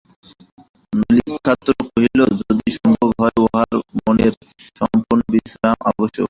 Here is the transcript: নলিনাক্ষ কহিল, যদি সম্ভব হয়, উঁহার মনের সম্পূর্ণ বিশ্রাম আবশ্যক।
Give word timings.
নলিনাক্ষ 0.93 1.67
কহিল, 1.81 2.19
যদি 2.39 2.67
সম্ভব 2.77 3.09
হয়, 3.19 3.35
উঁহার 3.43 3.71
মনের 3.97 4.33
সম্পূর্ণ 4.79 5.21
বিশ্রাম 5.33 5.77
আবশ্যক। 5.89 6.19